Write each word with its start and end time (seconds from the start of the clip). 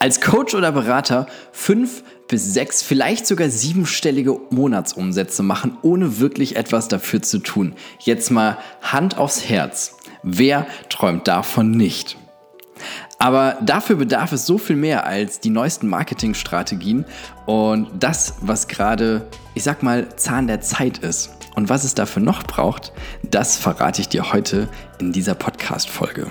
Als 0.00 0.20
Coach 0.20 0.54
oder 0.54 0.70
Berater 0.70 1.26
fünf 1.50 2.04
bis 2.28 2.52
sechs, 2.54 2.82
vielleicht 2.82 3.26
sogar 3.26 3.48
siebenstellige 3.48 4.38
Monatsumsätze 4.50 5.42
machen, 5.42 5.76
ohne 5.82 6.20
wirklich 6.20 6.56
etwas 6.56 6.86
dafür 6.88 7.20
zu 7.22 7.38
tun. 7.38 7.74
Jetzt 8.00 8.30
mal 8.30 8.58
Hand 8.82 9.18
aufs 9.18 9.48
Herz. 9.48 9.96
Wer 10.22 10.66
träumt 10.88 11.26
davon 11.26 11.72
nicht? 11.72 12.16
Aber 13.18 13.56
dafür 13.60 13.96
bedarf 13.96 14.30
es 14.30 14.46
so 14.46 14.58
viel 14.58 14.76
mehr 14.76 15.04
als 15.04 15.40
die 15.40 15.50
neuesten 15.50 15.88
Marketingstrategien 15.88 17.04
und 17.46 17.88
das, 17.98 18.34
was 18.40 18.68
gerade, 18.68 19.26
ich 19.54 19.64
sag 19.64 19.82
mal, 19.82 20.08
Zahn 20.14 20.46
der 20.46 20.60
Zeit 20.60 20.98
ist. 20.98 21.30
Und 21.56 21.68
was 21.68 21.82
es 21.82 21.94
dafür 21.94 22.22
noch 22.22 22.44
braucht, 22.44 22.92
das 23.28 23.56
verrate 23.56 24.00
ich 24.00 24.08
dir 24.08 24.32
heute 24.32 24.68
in 25.00 25.10
dieser 25.10 25.34
Podcast-Folge. 25.34 26.30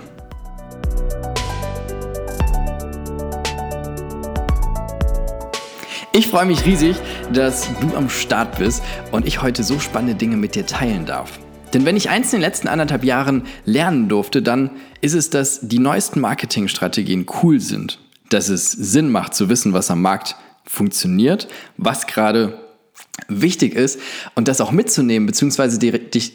Ich 6.17 6.29
freue 6.29 6.47
mich 6.47 6.65
riesig, 6.65 6.95
dass 7.31 7.69
du 7.79 7.95
am 7.95 8.09
Start 8.09 8.57
bist 8.57 8.81
und 9.11 9.27
ich 9.27 9.43
heute 9.43 9.63
so 9.63 9.79
spannende 9.79 10.15
Dinge 10.15 10.35
mit 10.35 10.55
dir 10.55 10.65
teilen 10.65 11.05
darf. 11.05 11.37
Denn 11.75 11.85
wenn 11.85 11.95
ich 11.95 12.09
eins 12.09 12.33
in 12.33 12.39
den 12.39 12.41
letzten 12.41 12.67
anderthalb 12.67 13.03
Jahren 13.03 13.43
lernen 13.65 14.09
durfte, 14.09 14.41
dann 14.41 14.71
ist 15.01 15.13
es, 15.13 15.29
dass 15.29 15.59
die 15.61 15.77
neuesten 15.77 16.19
Marketingstrategien 16.19 17.27
cool 17.43 17.59
sind. 17.59 17.99
Dass 18.31 18.49
es 18.49 18.71
Sinn 18.71 19.11
macht 19.11 19.35
zu 19.35 19.47
wissen, 19.47 19.73
was 19.73 19.91
am 19.91 20.01
Markt 20.01 20.35
funktioniert, 20.65 21.49
was 21.77 22.07
gerade 22.07 22.61
wichtig 23.27 23.75
ist 23.75 23.99
und 24.33 24.47
das 24.47 24.59
auch 24.59 24.71
mitzunehmen, 24.71 25.27
beziehungsweise 25.27 25.77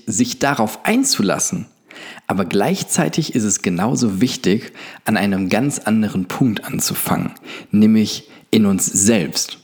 sich 0.06 0.38
darauf 0.38 0.84
einzulassen. 0.84 1.66
Aber 2.28 2.44
gleichzeitig 2.44 3.34
ist 3.34 3.42
es 3.42 3.62
genauso 3.62 4.20
wichtig, 4.20 4.74
an 5.06 5.16
einem 5.16 5.48
ganz 5.48 5.80
anderen 5.80 6.26
Punkt 6.26 6.64
anzufangen, 6.64 7.32
nämlich 7.72 8.28
in 8.52 8.64
uns 8.64 8.86
selbst. 8.86 9.58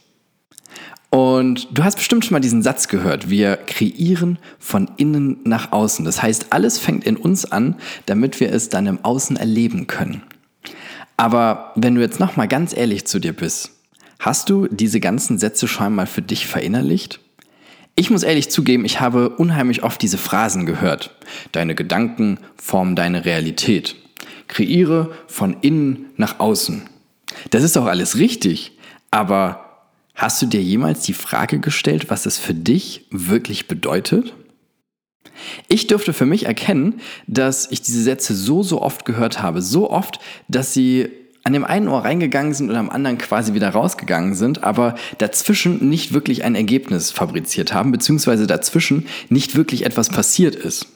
Und 1.10 1.68
du 1.70 1.84
hast 1.84 1.96
bestimmt 1.96 2.24
schon 2.24 2.34
mal 2.34 2.40
diesen 2.40 2.62
Satz 2.62 2.88
gehört. 2.88 3.30
Wir 3.30 3.56
kreieren 3.56 4.38
von 4.58 4.90
innen 4.98 5.38
nach 5.44 5.72
außen. 5.72 6.04
Das 6.04 6.22
heißt, 6.22 6.48
alles 6.50 6.78
fängt 6.78 7.04
in 7.04 7.16
uns 7.16 7.50
an, 7.50 7.76
damit 8.06 8.40
wir 8.40 8.52
es 8.52 8.68
dann 8.68 8.86
im 8.86 9.04
Außen 9.04 9.36
erleben 9.36 9.86
können. 9.86 10.22
Aber 11.16 11.72
wenn 11.76 11.94
du 11.94 12.00
jetzt 12.00 12.20
nochmal 12.20 12.46
ganz 12.46 12.76
ehrlich 12.76 13.06
zu 13.06 13.18
dir 13.18 13.32
bist, 13.32 13.72
hast 14.18 14.50
du 14.50 14.68
diese 14.68 15.00
ganzen 15.00 15.38
Sätze 15.38 15.66
schon 15.66 15.94
mal 15.94 16.06
für 16.06 16.22
dich 16.22 16.46
verinnerlicht? 16.46 17.20
Ich 17.96 18.10
muss 18.10 18.22
ehrlich 18.22 18.50
zugeben, 18.50 18.84
ich 18.84 19.00
habe 19.00 19.30
unheimlich 19.30 19.82
oft 19.82 20.00
diese 20.00 20.18
Phrasen 20.18 20.66
gehört. 20.66 21.16
Deine 21.50 21.74
Gedanken 21.74 22.38
formen 22.56 22.94
deine 22.94 23.24
Realität. 23.24 23.96
Kreiere 24.46 25.10
von 25.26 25.56
innen 25.62 26.06
nach 26.16 26.38
außen. 26.38 26.82
Das 27.50 27.64
ist 27.64 27.76
auch 27.76 27.86
alles 27.86 28.16
richtig, 28.16 28.78
aber 29.10 29.67
Hast 30.18 30.42
du 30.42 30.46
dir 30.46 30.60
jemals 30.60 31.02
die 31.02 31.12
Frage 31.12 31.60
gestellt, 31.60 32.10
was 32.10 32.26
es 32.26 32.38
für 32.38 32.52
dich 32.52 33.06
wirklich 33.12 33.68
bedeutet? 33.68 34.34
Ich 35.68 35.86
dürfte 35.86 36.12
für 36.12 36.26
mich 36.26 36.44
erkennen, 36.44 37.00
dass 37.28 37.70
ich 37.70 37.82
diese 37.82 38.02
Sätze 38.02 38.34
so, 38.34 38.64
so 38.64 38.82
oft 38.82 39.04
gehört 39.04 39.40
habe. 39.40 39.62
So 39.62 39.88
oft, 39.88 40.18
dass 40.48 40.74
sie 40.74 41.08
an 41.44 41.52
dem 41.52 41.64
einen 41.64 41.86
Ohr 41.86 42.04
reingegangen 42.04 42.52
sind 42.52 42.68
und 42.68 42.74
am 42.74 42.90
anderen 42.90 43.16
quasi 43.16 43.54
wieder 43.54 43.70
rausgegangen 43.70 44.34
sind, 44.34 44.64
aber 44.64 44.96
dazwischen 45.18 45.88
nicht 45.88 46.12
wirklich 46.12 46.42
ein 46.42 46.56
Ergebnis 46.56 47.12
fabriziert 47.12 47.72
haben, 47.72 47.92
beziehungsweise 47.92 48.48
dazwischen 48.48 49.06
nicht 49.28 49.54
wirklich 49.54 49.86
etwas 49.86 50.08
passiert 50.08 50.56
ist. 50.56 50.88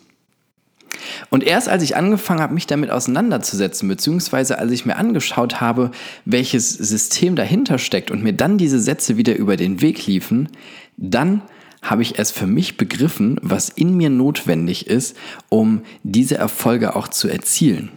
Und 1.30 1.44
erst 1.44 1.68
als 1.68 1.82
ich 1.82 1.96
angefangen 1.96 2.40
habe, 2.40 2.54
mich 2.54 2.66
damit 2.66 2.90
auseinanderzusetzen, 2.90 3.88
beziehungsweise 3.88 4.58
als 4.58 4.70
ich 4.72 4.86
mir 4.86 4.96
angeschaut 4.96 5.60
habe, 5.60 5.90
welches 6.24 6.70
System 6.72 7.36
dahinter 7.36 7.78
steckt 7.78 8.10
und 8.10 8.22
mir 8.22 8.32
dann 8.32 8.58
diese 8.58 8.80
Sätze 8.80 9.16
wieder 9.16 9.36
über 9.36 9.56
den 9.56 9.80
Weg 9.80 10.06
liefen, 10.06 10.48
dann 10.96 11.42
habe 11.82 12.02
ich 12.02 12.18
es 12.18 12.30
für 12.30 12.46
mich 12.46 12.76
begriffen, 12.76 13.38
was 13.42 13.68
in 13.68 13.96
mir 13.96 14.08
notwendig 14.08 14.86
ist, 14.86 15.16
um 15.48 15.82
diese 16.04 16.36
Erfolge 16.36 16.94
auch 16.94 17.08
zu 17.08 17.28
erzielen. 17.28 17.90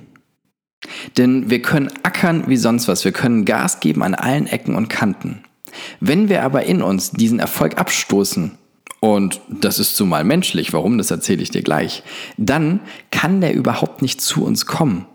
Denn 1.18 1.50
wir 1.50 1.62
können 1.62 1.92
ackern 2.04 2.46
wie 2.48 2.58
sonst 2.58 2.88
was, 2.88 3.06
wir 3.06 3.12
können 3.12 3.46
Gas 3.46 3.80
geben 3.80 4.04
an 4.04 4.16
allen 4.16 4.48
Ecken 4.48 4.76
und 4.76 4.90
Kanten. 4.90 5.44
Wenn 6.00 6.30
wir 6.30 6.44
aber 6.44 6.64
in 6.64 6.82
uns 6.82 7.12
diesen 7.12 7.40
Erfolg 7.40 7.78
abstoßen, 7.78 8.58
und 9.06 9.40
das 9.50 9.78
ist 9.78 9.96
zumal 9.96 10.24
menschlich, 10.24 10.74
warum, 10.74 10.98
das 10.98 11.12
erzähle 11.12 11.44
ich 11.44 11.52
dir 11.52 11.62
gleich, 11.62 12.02
dann 12.38 12.80
kann 13.12 13.40
der 13.40 13.54
überhaupt 13.54 14.02
nicht 14.02 14.20
zu 14.20 14.44
uns 14.44 14.66
kommen. 14.66 15.06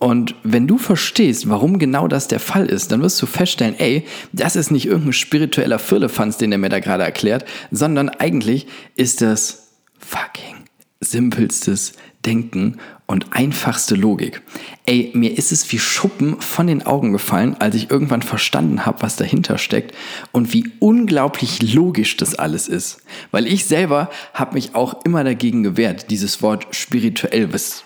Und 0.00 0.34
wenn 0.42 0.66
du 0.66 0.76
verstehst, 0.76 1.48
warum 1.48 1.78
genau 1.78 2.08
das 2.08 2.26
der 2.26 2.40
Fall 2.40 2.66
ist, 2.66 2.90
dann 2.90 3.00
wirst 3.00 3.22
du 3.22 3.26
feststellen, 3.26 3.76
ey, 3.78 4.04
das 4.32 4.56
ist 4.56 4.72
nicht 4.72 4.86
irgendein 4.86 5.12
spiritueller 5.12 5.78
Firlefanz, 5.78 6.36
den 6.36 6.50
der 6.50 6.58
mir 6.58 6.68
da 6.68 6.80
gerade 6.80 7.04
erklärt, 7.04 7.44
sondern 7.70 8.08
eigentlich 8.08 8.66
ist 8.96 9.20
das 9.20 9.68
fucking 10.00 10.56
simpelstes 10.98 11.92
Denken 12.24 12.78
und 13.06 13.32
einfachste 13.32 13.94
Logik. 13.94 14.42
Ey, 14.86 15.10
mir 15.14 15.36
ist 15.36 15.50
es 15.50 15.70
wie 15.72 15.78
Schuppen 15.78 16.40
von 16.40 16.66
den 16.66 16.86
Augen 16.86 17.12
gefallen, 17.12 17.56
als 17.58 17.74
ich 17.74 17.90
irgendwann 17.90 18.22
verstanden 18.22 18.86
habe, 18.86 19.02
was 19.02 19.16
dahinter 19.16 19.58
steckt 19.58 19.94
und 20.30 20.52
wie 20.52 20.70
unglaublich 20.78 21.74
logisch 21.74 22.16
das 22.16 22.34
alles 22.34 22.68
ist. 22.68 23.02
Weil 23.30 23.46
ich 23.46 23.64
selber 23.64 24.08
habe 24.34 24.54
mich 24.54 24.74
auch 24.74 25.04
immer 25.04 25.24
dagegen 25.24 25.62
gewehrt, 25.62 26.10
dieses 26.10 26.42
Wort 26.42 26.66
spirituell. 26.70 27.52
Was, 27.52 27.84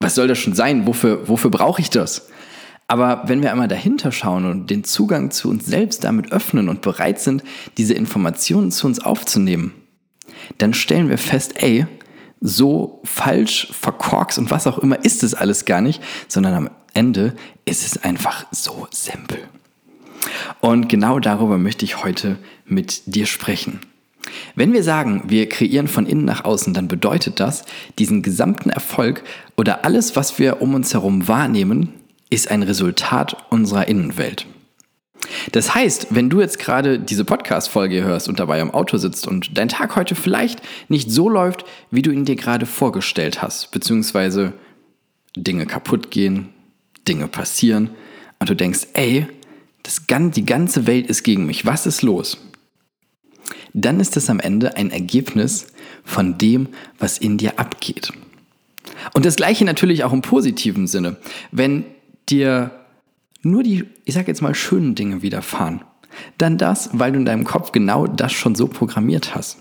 was 0.00 0.14
soll 0.14 0.28
das 0.28 0.38
schon 0.38 0.54
sein? 0.54 0.86
Wofür, 0.86 1.28
wofür 1.28 1.50
brauche 1.50 1.80
ich 1.80 1.90
das? 1.90 2.28
Aber 2.86 3.22
wenn 3.26 3.42
wir 3.42 3.50
einmal 3.50 3.68
dahinter 3.68 4.12
schauen 4.12 4.44
und 4.44 4.68
den 4.68 4.84
Zugang 4.84 5.30
zu 5.30 5.48
uns 5.48 5.66
selbst 5.66 6.04
damit 6.04 6.32
öffnen 6.32 6.68
und 6.68 6.82
bereit 6.82 7.18
sind, 7.18 7.42
diese 7.78 7.94
Informationen 7.94 8.70
zu 8.70 8.86
uns 8.86 9.00
aufzunehmen, 9.00 9.72
dann 10.58 10.74
stellen 10.74 11.08
wir 11.08 11.18
fest, 11.18 11.62
ey, 11.62 11.86
so 12.46 13.00
falsch, 13.04 13.68
verkorkst 13.72 14.38
und 14.38 14.50
was 14.50 14.66
auch 14.66 14.78
immer 14.78 15.02
ist 15.02 15.22
es 15.22 15.34
alles 15.34 15.64
gar 15.64 15.80
nicht, 15.80 16.02
sondern 16.28 16.54
am 16.54 16.70
Ende 16.92 17.34
ist 17.64 17.84
es 17.86 18.04
einfach 18.04 18.44
so 18.50 18.86
simpel. 18.90 19.38
Und 20.60 20.90
genau 20.90 21.20
darüber 21.20 21.56
möchte 21.56 21.86
ich 21.86 22.04
heute 22.04 22.36
mit 22.66 23.02
dir 23.06 23.24
sprechen. 23.24 23.80
Wenn 24.54 24.74
wir 24.74 24.82
sagen, 24.82 25.22
wir 25.26 25.48
kreieren 25.48 25.88
von 25.88 26.04
innen 26.04 26.26
nach 26.26 26.44
außen, 26.44 26.74
dann 26.74 26.86
bedeutet 26.86 27.40
das, 27.40 27.64
diesen 27.98 28.22
gesamten 28.22 28.68
Erfolg 28.68 29.24
oder 29.56 29.86
alles, 29.86 30.14
was 30.14 30.38
wir 30.38 30.60
um 30.60 30.74
uns 30.74 30.92
herum 30.92 31.26
wahrnehmen, 31.26 31.94
ist 32.28 32.50
ein 32.50 32.62
Resultat 32.62 33.36
unserer 33.48 33.88
Innenwelt. 33.88 34.46
Das 35.52 35.74
heißt, 35.74 36.08
wenn 36.10 36.30
du 36.30 36.40
jetzt 36.40 36.58
gerade 36.58 36.98
diese 36.98 37.24
Podcast-Folge 37.24 38.04
hörst 38.04 38.28
und 38.28 38.38
dabei 38.38 38.60
am 38.60 38.70
Auto 38.70 38.96
sitzt 38.96 39.26
und 39.26 39.56
dein 39.56 39.68
Tag 39.68 39.96
heute 39.96 40.14
vielleicht 40.14 40.60
nicht 40.88 41.10
so 41.10 41.28
läuft, 41.28 41.64
wie 41.90 42.02
du 42.02 42.10
ihn 42.10 42.24
dir 42.24 42.36
gerade 42.36 42.66
vorgestellt 42.66 43.42
hast, 43.42 43.70
beziehungsweise 43.70 44.52
Dinge 45.36 45.66
kaputt 45.66 46.10
gehen, 46.10 46.50
Dinge 47.06 47.28
passieren 47.28 47.90
und 48.38 48.48
du 48.48 48.54
denkst, 48.54 48.88
ey, 48.94 49.26
das, 49.82 50.02
die 50.08 50.46
ganze 50.46 50.86
Welt 50.86 51.06
ist 51.06 51.22
gegen 51.22 51.46
mich, 51.46 51.66
was 51.66 51.86
ist 51.86 52.02
los? 52.02 52.38
Dann 53.72 54.00
ist 54.00 54.16
es 54.16 54.30
am 54.30 54.40
Ende 54.40 54.76
ein 54.76 54.90
Ergebnis 54.90 55.66
von 56.04 56.38
dem, 56.38 56.68
was 56.98 57.18
in 57.18 57.38
dir 57.38 57.58
abgeht. 57.58 58.12
Und 59.12 59.26
das 59.26 59.36
gleiche 59.36 59.64
natürlich 59.64 60.04
auch 60.04 60.12
im 60.12 60.22
positiven 60.22 60.86
Sinne. 60.86 61.16
Wenn 61.50 61.84
dir 62.28 62.70
nur 63.44 63.62
die, 63.62 63.84
ich 64.04 64.14
sage 64.14 64.28
jetzt 64.28 64.42
mal, 64.42 64.54
schönen 64.54 64.94
Dinge 64.94 65.22
widerfahren, 65.22 65.82
dann 66.38 66.58
das, 66.58 66.90
weil 66.92 67.12
du 67.12 67.18
in 67.18 67.24
deinem 67.24 67.44
Kopf 67.44 67.72
genau 67.72 68.06
das 68.06 68.32
schon 68.32 68.54
so 68.54 68.66
programmiert 68.66 69.34
hast. 69.34 69.58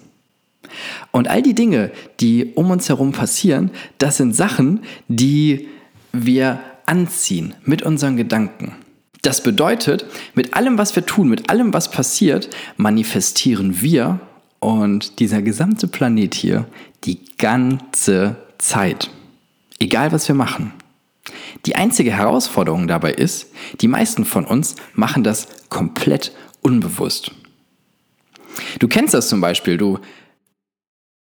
Und 1.11 1.27
all 1.27 1.41
die 1.41 1.55
Dinge, 1.55 1.91
die 2.19 2.53
um 2.55 2.71
uns 2.71 2.89
herum 2.89 3.11
passieren, 3.11 3.71
das 3.97 4.17
sind 4.17 4.35
Sachen, 4.35 4.81
die 5.07 5.67
wir 6.11 6.59
anziehen 6.85 7.53
mit 7.63 7.83
unseren 7.83 8.17
Gedanken. 8.17 8.73
Das 9.21 9.41
bedeutet, 9.41 10.05
mit 10.35 10.53
allem, 10.53 10.77
was 10.77 10.95
wir 10.95 11.05
tun, 11.05 11.29
mit 11.29 11.49
allem, 11.49 11.73
was 11.73 11.91
passiert, 11.91 12.49
manifestieren 12.75 13.81
wir 13.81 14.19
und 14.59 15.19
dieser 15.19 15.41
gesamte 15.41 15.87
Planet 15.87 16.35
hier 16.35 16.65
die 17.05 17.19
ganze 17.37 18.35
Zeit. 18.57 19.09
Egal, 19.79 20.11
was 20.11 20.27
wir 20.27 20.35
machen. 20.35 20.73
Die 21.65 21.75
einzige 21.75 22.11
Herausforderung 22.11 22.87
dabei 22.87 23.13
ist, 23.13 23.47
die 23.81 23.87
meisten 23.87 24.25
von 24.25 24.45
uns 24.45 24.75
machen 24.93 25.23
das 25.23 25.47
komplett 25.69 26.31
unbewusst. 26.61 27.31
Du 28.79 28.87
kennst 28.87 29.13
das 29.13 29.29
zum 29.29 29.41
Beispiel, 29.41 29.77
du 29.77 29.99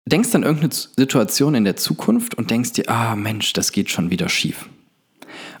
denkst 0.05 0.33
an 0.35 0.43
irgendeine 0.43 0.73
Situation 0.73 1.55
in 1.55 1.63
der 1.63 1.77
Zukunft 1.77 2.35
und 2.35 2.51
denkst 2.51 2.73
dir, 2.73 2.89
ah 2.89 3.15
Mensch, 3.15 3.53
das 3.53 3.71
geht 3.71 3.89
schon 3.89 4.09
wieder 4.09 4.29
schief. 4.29 4.67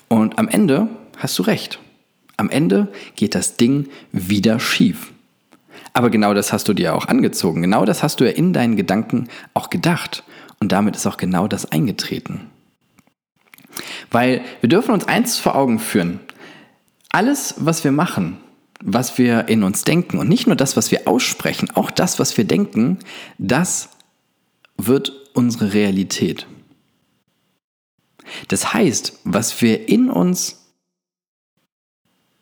Und 0.09 0.37
am 0.37 0.47
Ende 0.47 0.89
hast 1.17 1.37
du 1.39 1.43
recht. 1.43 1.79
Am 2.37 2.49
Ende 2.49 2.91
geht 3.15 3.35
das 3.35 3.57
Ding 3.57 3.89
wieder 4.11 4.59
schief. 4.59 5.11
Aber 5.93 6.09
genau 6.09 6.33
das 6.33 6.51
hast 6.51 6.67
du 6.67 6.73
dir 6.73 6.95
auch 6.95 7.07
angezogen. 7.07 7.61
Genau 7.61 7.85
das 7.85 8.03
hast 8.03 8.19
du 8.19 8.25
ja 8.25 8.31
in 8.31 8.51
deinen 8.53 8.75
Gedanken 8.75 9.27
auch 9.53 9.69
gedacht. 9.69 10.23
Und 10.59 10.71
damit 10.71 10.95
ist 10.95 11.05
auch 11.05 11.17
genau 11.17 11.47
das 11.47 11.71
eingetreten. 11.71 12.49
Weil 14.11 14.43
wir 14.61 14.69
dürfen 14.69 14.91
uns 14.91 15.07
eins 15.07 15.37
vor 15.37 15.55
Augen 15.55 15.79
führen. 15.79 16.19
alles, 17.13 17.55
was 17.59 17.83
wir 17.83 17.91
machen, 17.91 18.39
was 18.83 19.17
wir 19.17 19.47
in 19.47 19.63
uns 19.63 19.83
denken 19.83 20.17
und 20.17 20.27
nicht 20.27 20.47
nur 20.47 20.55
das, 20.57 20.75
was 20.75 20.91
wir 20.91 21.07
aussprechen, 21.07 21.69
auch 21.75 21.91
das, 21.91 22.19
was 22.19 22.35
wir 22.37 22.43
denken, 22.43 22.99
das 23.37 23.89
wird 24.77 25.11
unsere 25.33 25.73
Realität. 25.73 26.47
Das 28.47 28.73
heißt, 28.73 29.19
was 29.23 29.61
wir 29.61 29.87
in 29.87 30.09
uns 30.09 30.73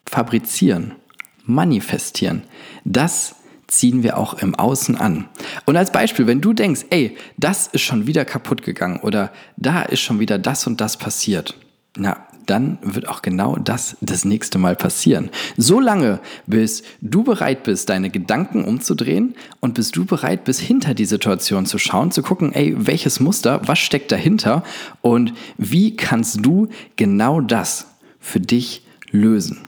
fabrizieren, 0.10 0.96
manifestieren, 1.44 2.44
das 2.86 3.36
ziehen 3.72 4.04
wir 4.04 4.18
auch 4.18 4.36
im 4.36 4.54
Außen 4.54 4.98
an. 4.98 5.28
Und 5.66 5.78
als 5.78 5.92
Beispiel, 5.92 6.28
wenn 6.28 6.42
du 6.42 6.54
denkst, 6.54 6.86
ey, 6.90 7.16
das 7.38 7.68
ist 7.68 7.82
schon 7.82 8.06
wieder 8.06 8.26
kaputt 8.26 8.64
gegangen 8.64 9.00
oder 9.00 9.32
da 9.58 9.82
ist 9.82 10.02
schon 10.02 10.20
wieder 10.20 10.38
das 10.38 10.68
und 10.68 10.82
das 10.82 10.98
passiert, 10.98 11.56
na, 11.98 12.18
dann 12.46 12.80
wird 12.82 13.08
auch 13.08 13.22
genau 13.22 13.56
das 13.56 13.96
das 14.02 14.26
nächste 14.26 14.58
Mal 14.58 14.76
passieren. 14.76 15.30
So 15.58 15.80
lange, 15.80 16.20
bis 16.48 16.84
du 17.00 17.24
bereit 17.24 17.64
bist, 17.64 17.90
deine 17.90 18.10
Gedanken 18.10 18.66
umzudrehen 18.66 19.36
und 19.60 19.76
bis 19.76 19.92
du 19.92 20.06
bereit 20.06 20.44
bist, 20.44 20.60
hinter 20.60 20.94
die 20.94 21.06
Situation 21.06 21.66
zu 21.66 21.78
schauen, 21.78 22.12
zu 22.12 22.24
gucken, 22.24 22.52
ey, 22.54 22.76
welches 22.78 23.20
Muster, 23.20 23.62
was 23.68 23.80
steckt 23.80 24.12
dahinter 24.12 24.64
und 25.02 25.34
wie 25.58 25.96
kannst 25.96 26.46
du 26.46 26.68
genau 26.98 27.40
das 27.40 27.88
für 28.20 28.40
dich 28.40 28.84
lösen. 29.12 29.60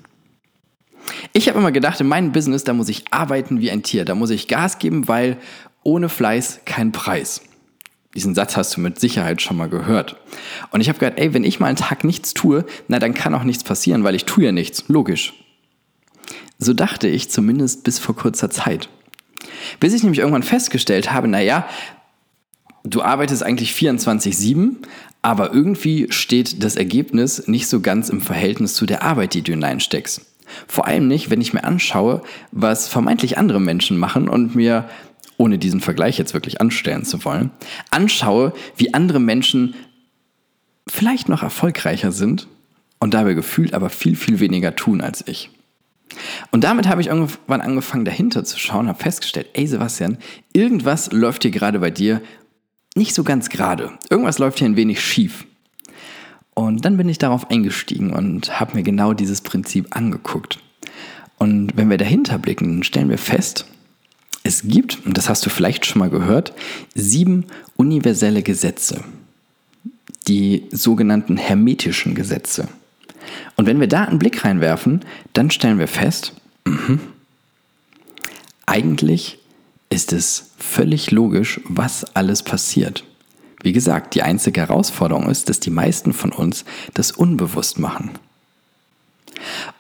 Ich 1.34 1.48
habe 1.48 1.60
immer 1.60 1.72
gedacht, 1.72 2.00
in 2.02 2.08
meinem 2.08 2.32
Business, 2.32 2.64
da 2.64 2.74
muss 2.74 2.90
ich 2.90 3.06
arbeiten 3.12 3.60
wie 3.60 3.72
ein 3.72 3.84
Tier, 3.84 4.06
da 4.06 4.16
muss 4.16 4.30
ich 4.30 4.48
Gas 4.48 4.80
geben, 4.80 5.08
weil 5.08 5.38
ohne 5.84 6.10
Fleiß 6.10 6.62
kein 6.66 6.92
Preis. 6.92 7.42
Diesen 8.16 8.36
Satz 8.36 8.56
hast 8.56 8.76
du 8.78 8.82
mit 8.82 9.00
Sicherheit 9.00 9.42
schon 9.42 9.58
mal 9.58 9.70
gehört. 9.70 10.18
Und 10.72 10.82
ich 10.82 10.90
habe 10.90 11.00
gedacht, 11.00 11.18
ey, 11.18 11.34
wenn 11.34 11.44
ich 11.44 11.60
mal 11.60 11.68
einen 11.68 11.78
Tag 11.78 12.04
nichts 12.04 12.34
tue, 12.34 12.64
na 12.88 13.00
dann 13.00 13.14
kann 13.14 13.34
auch 13.34 13.44
nichts 13.44 13.64
passieren, 13.64 14.04
weil 14.04 14.16
ich 14.16 14.26
tue 14.26 14.46
ja 14.46 14.52
nichts. 14.52 14.86
Logisch. 14.88 15.34
So 16.60 16.74
dachte 16.74 17.08
ich 17.08 17.30
zumindest 17.32 17.84
bis 17.84 17.98
vor 17.98 18.16
kurzer 18.16 18.50
Zeit. 18.50 18.88
Bis 19.80 19.94
ich 19.94 20.04
nämlich 20.04 20.20
irgendwann 20.20 20.44
festgestellt 20.44 21.12
habe, 21.12 21.28
naja, 21.28 21.68
du 22.84 23.02
arbeitest 23.02 23.44
eigentlich 23.44 23.72
24-7, 23.72 24.76
aber 25.22 25.52
irgendwie 25.52 26.08
steht 26.12 26.64
das 26.64 26.76
Ergebnis 26.76 27.48
nicht 27.48 27.68
so 27.68 27.82
ganz 27.82 28.10
im 28.10 28.22
Verhältnis 28.22 28.76
zu 28.76 28.86
der 28.86 29.04
Arbeit, 29.04 29.34
die 29.34 29.42
du 29.42 29.54
hineinsteckst. 29.54 30.22
Vor 30.68 30.88
allem 30.88 31.08
nicht, 31.08 31.30
wenn 31.30 31.42
ich 31.42 31.54
mir 31.54 31.64
anschaue, 31.64 32.22
was 32.52 32.88
vermeintlich 32.88 33.38
andere 33.38 33.60
Menschen 33.60 33.98
machen 33.98 34.30
und 34.30 34.56
mir 34.56 34.90
ohne 35.38 35.58
diesen 35.58 35.82
Vergleich 35.82 36.18
jetzt 36.18 36.34
wirklich 36.34 36.62
anstellen 36.62 37.06
zu 37.06 37.26
wollen, 37.26 37.52
anschaue, 37.92 38.54
wie 38.78 38.94
andere 38.94 39.20
Menschen 39.20 39.76
vielleicht 40.88 41.30
noch 41.30 41.44
erfolgreicher 41.44 42.12
sind 42.12 42.48
und 43.00 43.14
dabei 43.14 43.34
gefühlt 43.34 43.74
aber 43.74 43.90
viel, 43.90 44.16
viel 44.16 44.40
weniger 44.40 44.76
tun 44.76 45.02
als 45.02 45.28
ich. 45.28 45.50
Und 46.52 46.64
damit 46.64 46.88
habe 46.88 47.02
ich 47.02 47.08
irgendwann 47.08 47.62
angefangen, 47.62 48.06
dahinter 48.06 48.44
zu 48.44 48.60
schauen, 48.60 48.88
habe 48.88 49.02
festgestellt, 49.02 49.50
ey 49.54 49.66
Sebastian, 49.66 50.18
irgendwas 50.54 51.12
läuft 51.12 51.44
hier 51.44 51.52
gerade 51.52 51.80
bei 51.80 51.90
dir 51.90 52.22
nicht 52.96 53.16
so 53.16 53.24
ganz 53.24 53.50
gerade. 53.50 53.92
Irgendwas 54.10 54.38
läuft 54.38 54.60
hier 54.60 54.68
ein 54.68 54.76
wenig 54.76 55.04
schief. 55.04 55.46
Und 56.54 56.86
dann 56.86 56.98
bin 56.98 57.10
ich 57.10 57.18
darauf 57.18 57.50
eingestiegen 57.50 58.14
und 58.14 58.60
habe 58.60 58.76
mir 58.76 58.84
genau 58.84 59.14
dieses 59.14 59.42
Prinzip 59.42 59.88
angeguckt. 59.96 60.60
Und 61.38 61.76
wenn 61.76 61.90
wir 61.90 61.98
dahinter 61.98 62.38
blicken, 62.38 62.84
stellen 62.84 63.10
wir 63.10 63.18
fest, 63.18 63.66
es 64.44 64.64
gibt, 64.64 65.06
und 65.06 65.18
das 65.18 65.30
hast 65.30 65.46
du 65.46 65.50
vielleicht 65.50 65.86
schon 65.86 66.00
mal 66.00 66.10
gehört, 66.10 66.54
sieben 66.94 67.46
universelle 67.76 68.44
Gesetze, 68.44 69.04
die 70.28 70.68
sogenannten 70.72 71.38
hermetischen 71.38 72.14
Gesetze. 72.14 72.68
Und 73.56 73.66
wenn 73.66 73.80
wir 73.80 73.88
da 73.88 74.04
einen 74.04 74.20
Blick 74.20 74.44
reinwerfen, 74.44 75.02
dann 75.32 75.50
stellen 75.50 75.80
wir 75.80 75.88
fest, 75.88 76.34
mh, 76.66 77.00
eigentlich 78.66 79.40
ist 79.90 80.14
es 80.14 80.52
völlig 80.58 81.12
logisch, 81.12 81.62
was 81.66 82.16
alles 82.16 82.44
passiert. 82.44 83.06
Wie 83.64 83.74
gesagt, 83.74 84.14
die 84.14 84.22
einzige 84.22 84.62
Herausforderung 84.62 85.30
ist, 85.30 85.50
dass 85.50 85.60
die 85.60 85.72
meisten 85.72 86.14
von 86.14 86.32
uns 86.32 86.66
das 86.94 87.12
unbewusst 87.12 87.80
machen. 87.80 88.12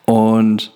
Und 0.05 0.71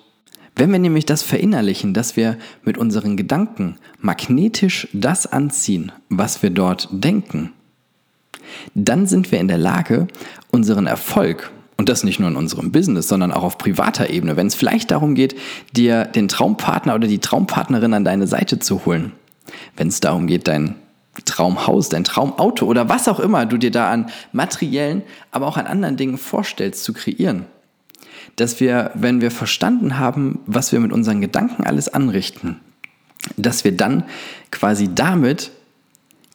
wenn 0.56 0.72
wir 0.72 0.80
nämlich 0.80 1.06
das 1.06 1.24
verinnerlichen, 1.24 1.94
dass 1.94 2.18
wir 2.18 2.38
mit 2.64 2.78
unseren 2.78 3.16
Gedanken 3.16 3.78
magnetisch 4.00 4.88
das 4.92 5.26
anziehen, 5.26 5.92
was 6.10 6.44
wir 6.44 6.50
dort 6.50 6.90
denken, 6.92 7.54
dann 8.76 9.08
sind 9.08 9.32
wir 9.32 9.40
in 9.40 9.48
der 9.48 9.58
Lage, 9.58 10.08
unseren 10.52 10.88
Erfolg, 10.88 11.52
und 11.78 11.90
das 11.90 12.04
nicht 12.04 12.20
nur 12.20 12.30
in 12.30 12.36
unserem 12.36 12.72
Business, 12.72 13.08
sondern 13.08 13.32
auch 13.32 13.44
auf 13.44 13.58
privater 13.58 14.10
Ebene, 14.10 14.36
wenn 14.36 14.48
es 14.48 14.56
vielleicht 14.56 14.90
darum 14.90 15.14
geht, 15.14 15.36
dir 15.74 16.06
den 16.06 16.28
Traumpartner 16.28 16.96
oder 16.96 17.08
die 17.08 17.20
Traumpartnerin 17.20 17.94
an 17.94 18.04
deine 18.04 18.26
Seite 18.28 18.58
zu 18.60 18.86
holen, 18.86 19.12
wenn 19.76 19.88
es 19.88 20.00
darum 20.00 20.26
geht, 20.26 20.48
dein 20.48 20.76
Traumhaus, 21.26 21.90
dein 21.90 22.04
Traumauto 22.04 22.66
oder 22.66 22.90
was 22.90 23.08
auch 23.08 23.20
immer 23.20 23.46
du 23.46 23.58
dir 23.58 23.72
da 23.72 23.90
an 23.90 24.10
materiellen, 24.32 25.04
aber 25.32 25.48
auch 25.48 25.58
an 25.58 25.68
anderen 25.68 25.98
Dingen 25.98 26.18
vorstellst 26.18 26.84
zu 26.84 26.94
kreieren 26.94 27.46
dass 28.38 28.60
wir, 28.60 28.92
wenn 28.94 29.20
wir 29.20 29.32
verstanden 29.32 30.00
haben, 30.00 30.40
was 30.46 30.72
wir 30.72 30.80
mit 30.80 30.94
unseren 30.94 31.22
Gedanken 31.22 31.64
alles 31.64 31.90
anrichten, 31.90 32.60
dass 33.36 33.64
wir 33.64 33.76
dann 33.76 34.04
quasi 34.52 34.94
damit 34.94 35.52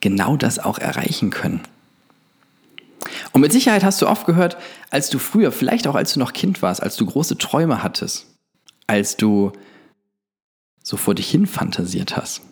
genau 0.00 0.36
das 0.36 0.58
auch 0.58 0.78
erreichen 0.78 1.30
können. 1.30 1.60
Und 3.32 3.40
mit 3.40 3.52
Sicherheit 3.52 3.84
hast 3.84 4.02
du 4.02 4.08
oft 4.08 4.26
gehört, 4.26 4.56
als 4.90 5.10
du 5.10 5.18
früher, 5.18 5.52
vielleicht 5.52 5.86
auch 5.86 5.94
als 5.94 6.12
du 6.12 6.20
noch 6.20 6.32
Kind 6.32 6.60
warst, 6.60 6.82
als 6.82 6.96
du 6.96 7.06
große 7.06 7.38
Träume 7.38 7.82
hattest, 7.82 8.26
als 8.86 9.16
du 9.16 9.52
so 10.82 10.96
vor 10.96 11.14
dich 11.14 11.30
hin 11.30 11.46
fantasiert 11.46 12.16
hast, 12.16 12.42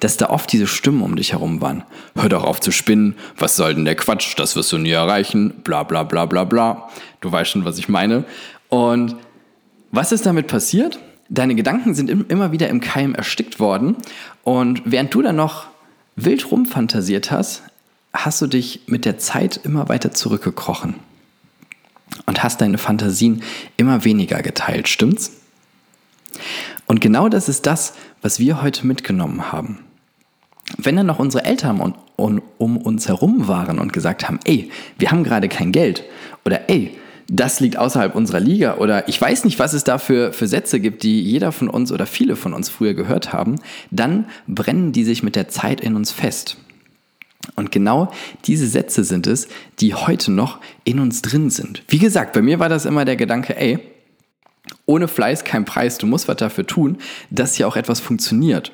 dass 0.00 0.16
da 0.16 0.30
oft 0.30 0.52
diese 0.52 0.66
Stimmen 0.66 1.02
um 1.02 1.16
dich 1.16 1.32
herum 1.32 1.60
waren. 1.60 1.84
Hör 2.14 2.28
doch 2.28 2.44
auf 2.44 2.60
zu 2.60 2.70
spinnen, 2.70 3.14
was 3.36 3.56
soll 3.56 3.74
denn 3.74 3.84
der 3.84 3.96
Quatsch, 3.96 4.34
das 4.36 4.56
wirst 4.56 4.72
du 4.72 4.78
nie 4.78 4.90
erreichen, 4.90 5.54
bla 5.64 5.82
bla 5.82 6.02
bla 6.02 6.26
bla 6.26 6.44
bla. 6.44 6.88
Du 7.20 7.30
weißt 7.30 7.50
schon, 7.50 7.64
was 7.64 7.78
ich 7.78 7.88
meine. 7.88 8.24
Und 8.68 9.16
was 9.90 10.12
ist 10.12 10.26
damit 10.26 10.48
passiert? 10.48 10.98
Deine 11.28 11.54
Gedanken 11.54 11.94
sind 11.94 12.10
immer 12.30 12.52
wieder 12.52 12.68
im 12.68 12.80
Keim 12.80 13.14
erstickt 13.14 13.60
worden. 13.60 13.96
Und 14.42 14.82
während 14.84 15.14
du 15.14 15.22
dann 15.22 15.36
noch 15.36 15.66
wild 16.16 16.50
rumfantasiert 16.50 17.30
hast, 17.30 17.62
hast 18.12 18.40
du 18.42 18.46
dich 18.46 18.82
mit 18.86 19.04
der 19.04 19.18
Zeit 19.18 19.60
immer 19.64 19.88
weiter 19.88 20.12
zurückgekrochen. 20.12 20.94
Und 22.26 22.42
hast 22.42 22.60
deine 22.60 22.78
Fantasien 22.78 23.42
immer 23.76 24.04
weniger 24.04 24.42
geteilt, 24.42 24.88
stimmt's? 24.88 25.32
Und 26.86 27.00
genau 27.00 27.28
das 27.28 27.48
ist 27.48 27.66
das, 27.66 27.94
was 28.22 28.38
wir 28.38 28.62
heute 28.62 28.86
mitgenommen 28.86 29.52
haben. 29.52 29.78
Wenn 30.84 30.96
dann 30.96 31.06
noch 31.06 31.18
unsere 31.18 31.44
Eltern 31.44 31.80
um, 31.80 31.94
um, 32.16 32.42
um 32.58 32.76
uns 32.76 33.08
herum 33.08 33.48
waren 33.48 33.78
und 33.78 33.92
gesagt 33.92 34.28
haben, 34.28 34.38
ey, 34.44 34.70
wir 34.98 35.10
haben 35.10 35.24
gerade 35.24 35.48
kein 35.48 35.72
Geld 35.72 36.04
oder 36.44 36.68
ey, 36.68 36.96
das 37.28 37.60
liegt 37.60 37.78
außerhalb 37.78 38.14
unserer 38.14 38.40
Liga 38.40 38.76
oder 38.76 39.08
ich 39.08 39.20
weiß 39.20 39.44
nicht, 39.44 39.58
was 39.58 39.72
es 39.72 39.84
da 39.84 39.98
für, 39.98 40.32
für 40.32 40.46
Sätze 40.46 40.78
gibt, 40.78 41.02
die 41.02 41.22
jeder 41.22 41.52
von 41.52 41.68
uns 41.68 41.90
oder 41.90 42.06
viele 42.06 42.36
von 42.36 42.52
uns 42.52 42.68
früher 42.68 42.94
gehört 42.94 43.32
haben, 43.32 43.56
dann 43.90 44.26
brennen 44.46 44.92
die 44.92 45.04
sich 45.04 45.22
mit 45.22 45.36
der 45.36 45.48
Zeit 45.48 45.80
in 45.80 45.96
uns 45.96 46.12
fest. 46.12 46.58
Und 47.56 47.72
genau 47.72 48.10
diese 48.46 48.66
Sätze 48.66 49.04
sind 49.04 49.26
es, 49.26 49.48
die 49.80 49.94
heute 49.94 50.32
noch 50.32 50.60
in 50.84 50.98
uns 50.98 51.22
drin 51.22 51.50
sind. 51.50 51.82
Wie 51.88 51.98
gesagt, 51.98 52.32
bei 52.32 52.42
mir 52.42 52.58
war 52.58 52.68
das 52.68 52.84
immer 52.84 53.04
der 53.04 53.16
Gedanke, 53.16 53.56
ey, 53.56 53.78
ohne 54.86 55.08
Fleiß 55.08 55.44
kein 55.44 55.64
Preis, 55.64 55.98
du 55.98 56.06
musst 56.06 56.28
was 56.28 56.36
dafür 56.36 56.66
tun, 56.66 56.98
dass 57.30 57.54
hier 57.54 57.68
auch 57.68 57.76
etwas 57.76 58.00
funktioniert. 58.00 58.72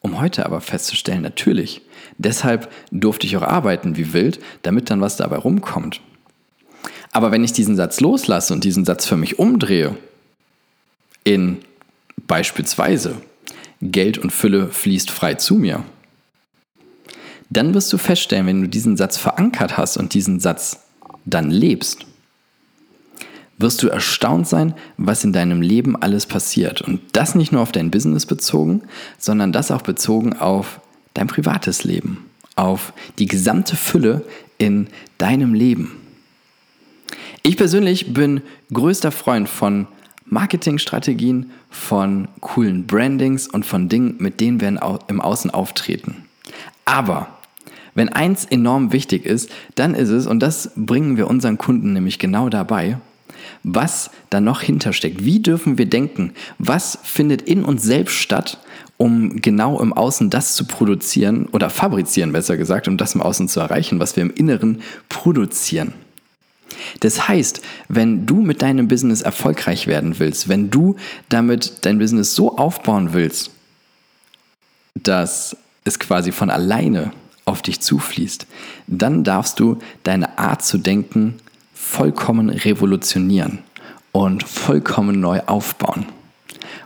Um 0.00 0.20
heute 0.20 0.46
aber 0.46 0.60
festzustellen, 0.60 1.22
natürlich, 1.22 1.82
deshalb 2.16 2.72
durfte 2.90 3.26
ich 3.26 3.36
auch 3.36 3.42
arbeiten 3.42 3.96
wie 3.96 4.12
wild, 4.12 4.40
damit 4.62 4.90
dann 4.90 5.00
was 5.00 5.16
dabei 5.16 5.36
rumkommt. 5.36 6.00
Aber 7.12 7.32
wenn 7.32 7.44
ich 7.44 7.52
diesen 7.52 7.76
Satz 7.76 8.00
loslasse 8.00 8.54
und 8.54 8.64
diesen 8.64 8.84
Satz 8.84 9.04
für 9.04 9.16
mich 9.16 9.38
umdrehe, 9.38 9.96
in 11.24 11.58
beispielsweise 12.16 13.16
Geld 13.82 14.18
und 14.18 14.30
Fülle 14.30 14.68
fließt 14.68 15.10
frei 15.10 15.34
zu 15.34 15.56
mir, 15.56 15.84
dann 17.50 17.74
wirst 17.74 17.92
du 17.92 17.98
feststellen, 17.98 18.46
wenn 18.46 18.62
du 18.62 18.68
diesen 18.68 18.96
Satz 18.96 19.18
verankert 19.18 19.76
hast 19.76 19.96
und 19.96 20.14
diesen 20.14 20.38
Satz 20.40 20.84
dann 21.24 21.50
lebst, 21.50 22.06
wirst 23.60 23.82
du 23.82 23.88
erstaunt 23.88 24.48
sein, 24.48 24.74
was 24.96 25.24
in 25.24 25.32
deinem 25.32 25.62
Leben 25.62 26.00
alles 26.00 26.26
passiert. 26.26 26.82
Und 26.82 27.00
das 27.12 27.34
nicht 27.34 27.52
nur 27.52 27.62
auf 27.62 27.72
dein 27.72 27.90
Business 27.90 28.26
bezogen, 28.26 28.82
sondern 29.18 29.52
das 29.52 29.70
auch 29.70 29.82
bezogen 29.82 30.34
auf 30.34 30.80
dein 31.14 31.26
privates 31.26 31.84
Leben, 31.84 32.24
auf 32.56 32.92
die 33.18 33.26
gesamte 33.26 33.76
Fülle 33.76 34.24
in 34.58 34.88
deinem 35.18 35.54
Leben. 35.54 35.92
Ich 37.42 37.56
persönlich 37.56 38.12
bin 38.12 38.42
größter 38.72 39.12
Freund 39.12 39.48
von 39.48 39.86
Marketingstrategien, 40.26 41.50
von 41.70 42.28
coolen 42.40 42.86
Brandings 42.86 43.48
und 43.48 43.66
von 43.66 43.88
Dingen, 43.88 44.16
mit 44.18 44.40
denen 44.40 44.60
wir 44.60 44.68
im 45.08 45.20
Außen 45.20 45.50
auftreten. 45.50 46.24
Aber 46.84 47.28
wenn 47.94 48.08
eins 48.08 48.44
enorm 48.44 48.92
wichtig 48.92 49.26
ist, 49.26 49.50
dann 49.74 49.94
ist 49.94 50.10
es, 50.10 50.26
und 50.26 50.40
das 50.40 50.70
bringen 50.76 51.16
wir 51.16 51.28
unseren 51.28 51.58
Kunden 51.58 51.92
nämlich 51.92 52.18
genau 52.18 52.48
dabei, 52.48 52.98
was 53.62 54.10
da 54.30 54.40
noch 54.40 54.62
hintersteckt. 54.62 55.24
Wie 55.24 55.40
dürfen 55.40 55.78
wir 55.78 55.86
denken? 55.86 56.32
Was 56.58 56.98
findet 57.02 57.42
in 57.42 57.64
uns 57.64 57.82
selbst 57.82 58.14
statt, 58.14 58.58
um 58.96 59.40
genau 59.40 59.80
im 59.80 59.92
Außen 59.92 60.30
das 60.30 60.54
zu 60.54 60.64
produzieren 60.64 61.46
oder 61.52 61.70
fabrizieren, 61.70 62.32
besser 62.32 62.56
gesagt, 62.56 62.88
um 62.88 62.96
das 62.96 63.14
im 63.14 63.22
Außen 63.22 63.48
zu 63.48 63.60
erreichen, 63.60 63.98
was 63.98 64.16
wir 64.16 64.22
im 64.22 64.34
Inneren 64.34 64.82
produzieren? 65.08 65.92
Das 67.00 67.28
heißt, 67.28 67.62
wenn 67.88 68.26
du 68.26 68.36
mit 68.36 68.62
deinem 68.62 68.88
Business 68.88 69.22
erfolgreich 69.22 69.86
werden 69.86 70.18
willst, 70.18 70.48
wenn 70.48 70.70
du 70.70 70.96
damit 71.28 71.84
dein 71.84 71.98
Business 71.98 72.34
so 72.34 72.56
aufbauen 72.56 73.12
willst, 73.12 73.50
dass 74.94 75.56
es 75.84 75.98
quasi 75.98 76.32
von 76.32 76.50
alleine 76.50 77.12
auf 77.44 77.62
dich 77.62 77.80
zufließt, 77.80 78.46
dann 78.86 79.24
darfst 79.24 79.60
du 79.60 79.78
deine 80.02 80.38
Art 80.38 80.64
zu 80.64 80.78
denken 80.78 81.36
vollkommen 81.90 82.50
revolutionieren 82.50 83.58
und 84.12 84.44
vollkommen 84.44 85.18
neu 85.18 85.40
aufbauen. 85.46 86.06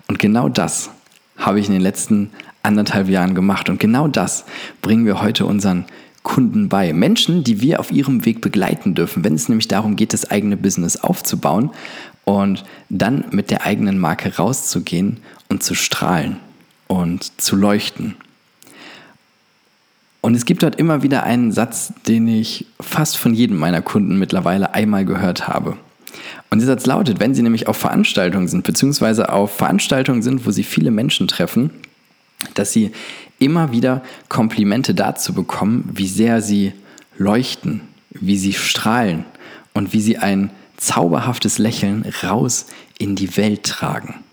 Und 0.09 0.19
genau 0.19 0.49
das 0.49 0.91
habe 1.37 1.61
ich 1.61 1.67
in 1.67 1.75
den 1.75 1.83
letzten 1.83 2.31
anderthalb 2.63 3.09
Jahren 3.09 3.35
gemacht. 3.35 3.69
Und 3.69 3.79
genau 3.79 4.09
das 4.09 4.47
bringen 4.81 5.05
wir 5.05 5.21
heute 5.21 5.45
unseren 5.45 5.85
Kunden 6.23 6.71
bei. 6.71 6.95
Menschen, 6.95 7.45
die 7.45 7.61
wir 7.61 7.81
auf 7.81 7.93
ihrem 7.93 8.25
Weg 8.25 8.41
begleiten 8.41 8.95
dürfen, 8.95 9.25
wenn 9.25 9.35
es 9.35 9.49
nämlich 9.51 9.69
darum 9.69 9.97
geht, 9.97 10.15
das 10.15 10.31
eigene 10.31 10.57
Business 10.57 10.97
aufzubauen 10.97 11.71
und 12.25 12.65
dann 12.89 13.27
mit 13.31 13.51
der 13.51 13.67
eigenen 13.67 13.99
Marke 13.99 14.35
rauszugehen 14.37 15.19
und 15.51 15.63
zu 15.63 15.75
strahlen 15.75 16.39
und 16.89 17.41
zu 17.41 17.57
leuchten. 17.57 18.17
Und 20.25 20.35
es 20.35 20.47
gibt 20.47 20.63
dort 20.63 20.77
immer 20.77 21.03
wieder 21.03 21.25
einen 21.25 21.53
Satz, 21.53 21.93
den 22.09 22.27
ich 22.27 22.65
fast 22.81 23.19
von 23.19 23.35
jedem 23.35 23.59
meiner 23.59 23.83
Kunden 23.83 24.19
mittlerweile 24.19 24.73
einmal 24.73 25.05
gehört 25.05 25.49
habe. 25.49 25.77
Und 26.49 26.63
dieser 26.63 26.73
Satz 26.73 26.87
lautet, 26.87 27.21
wenn 27.21 27.35
Sie 27.35 27.43
nämlich 27.43 27.69
auf 27.69 27.77
Veranstaltungen 27.77 28.49
sind, 28.49 28.65
beziehungsweise 28.65 29.31
auf 29.31 29.55
Veranstaltungen 29.55 30.23
sind, 30.23 30.47
wo 30.47 30.51
Sie 30.51 30.63
viele 30.63 30.91
Menschen 30.91 31.29
treffen, 31.29 31.69
dass 32.55 32.73
Sie 32.73 32.93
immer 33.39 33.71
wieder 33.71 34.03
Komplimente 34.31 34.95
dazu 34.95 35.35
bekommen, 35.35 35.91
wie 35.93 36.09
sehr 36.09 36.41
Sie 36.41 36.73
leuchten, 37.19 37.83
wie 38.09 38.39
Sie 38.39 38.55
strahlen 38.55 39.27
und 39.75 39.93
wie 39.93 40.01
Sie 40.01 40.17
ein 40.17 40.49
zauberhaftes 40.79 41.59
Lächeln 41.59 42.03
raus 42.23 42.65
in 42.97 43.15
die 43.15 43.37
Welt 43.37 43.65
tragen. 43.65 44.24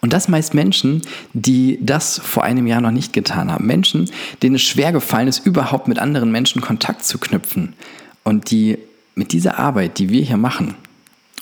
Und 0.00 0.12
das 0.12 0.28
meist 0.28 0.54
Menschen, 0.54 1.02
die 1.32 1.78
das 1.80 2.18
vor 2.18 2.44
einem 2.44 2.66
Jahr 2.66 2.80
noch 2.80 2.90
nicht 2.90 3.12
getan 3.12 3.50
haben. 3.50 3.66
Menschen, 3.66 4.10
denen 4.42 4.56
es 4.56 4.62
schwer 4.62 4.92
gefallen 4.92 5.28
ist, 5.28 5.46
überhaupt 5.46 5.88
mit 5.88 5.98
anderen 5.98 6.30
Menschen 6.30 6.60
Kontakt 6.60 7.04
zu 7.04 7.18
knüpfen. 7.18 7.74
Und 8.22 8.50
die 8.50 8.78
mit 9.14 9.32
dieser 9.32 9.58
Arbeit, 9.58 9.98
die 9.98 10.10
wir 10.10 10.22
hier 10.22 10.36
machen, 10.36 10.74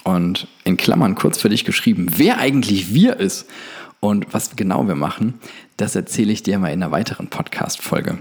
und 0.04 0.48
in 0.64 0.76
Klammern 0.76 1.14
kurz 1.14 1.38
für 1.38 1.48
dich 1.48 1.64
geschrieben, 1.64 2.08
wer 2.16 2.38
eigentlich 2.38 2.92
wir 2.94 3.18
ist 3.18 3.46
und 4.00 4.26
was 4.32 4.56
genau 4.56 4.86
wir 4.88 4.94
machen, 4.94 5.34
das 5.76 5.94
erzähle 5.94 6.32
ich 6.32 6.42
dir 6.42 6.58
mal 6.58 6.72
in 6.72 6.82
einer 6.82 6.92
weiteren 6.92 7.28
Podcast-Folge. 7.28 8.18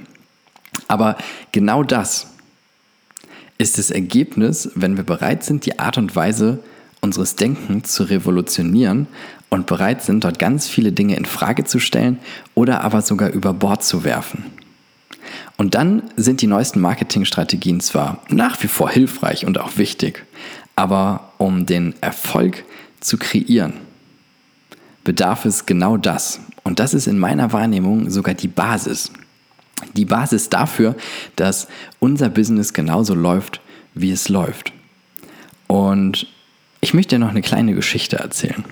Aber 0.87 1.17
genau 1.51 1.83
das 1.83 2.27
ist 3.57 3.77
das 3.77 3.91
Ergebnis, 3.91 4.71
wenn 4.75 4.97
wir 4.97 5.03
bereit 5.03 5.43
sind, 5.43 5.65
die 5.65 5.79
Art 5.79 5.97
und 5.97 6.15
Weise 6.15 6.59
unseres 7.01 7.35
Denkens 7.35 7.91
zu 7.91 8.03
revolutionieren 8.03 9.07
und 9.51 9.67
bereit 9.67 10.01
sind, 10.01 10.24
dort 10.24 10.39
ganz 10.39 10.67
viele 10.67 10.91
Dinge 10.91 11.15
in 11.15 11.25
Frage 11.25 11.65
zu 11.65 11.77
stellen 11.77 12.17
oder 12.55 12.81
aber 12.81 13.01
sogar 13.03 13.29
über 13.29 13.53
Bord 13.53 13.84
zu 13.84 14.03
werfen. 14.03 14.46
Und 15.58 15.75
dann 15.75 16.03
sind 16.15 16.41
die 16.41 16.48
neuesten 16.48 16.79
Marketingstrategien 16.79 17.81
zwar 17.81 18.24
nach 18.29 18.63
wie 18.63 18.67
vor 18.67 18.89
hilfreich 18.89 19.46
und 19.46 19.60
auch 19.60 19.77
wichtig, 19.77 20.25
aber 20.75 21.34
um 21.38 21.65
den 21.65 21.93
Erfolg 22.01 22.63
zu 23.01 23.17
kreieren, 23.17 23.74
bedarf 25.03 25.46
es 25.46 25.65
genau 25.65 25.98
das. 25.98 26.39
Und 26.63 26.79
das 26.79 26.93
ist 26.93 27.08
in 27.08 27.20
meiner 27.20 27.51
Wahrnehmung 27.51 28.10
sogar 28.10 28.34
die 28.34 28.48
Basis. 28.48 29.12
Die 29.96 30.05
Basis 30.05 30.50
dafür, 30.50 30.96
dass 31.36 31.67
unser 32.00 32.29
Business 32.29 32.72
genauso 32.72 33.15
läuft, 33.15 33.60
wie 33.93 34.12
es 34.12 34.29
läuft. 34.29 34.72
Und 35.67 36.27
ich 36.79 36.93
möchte 36.93 37.15
dir 37.15 37.20
noch 37.20 37.29
eine 37.29 37.41
kleine 37.41 37.74
Geschichte 37.74 38.17
erzählen. 38.17 38.63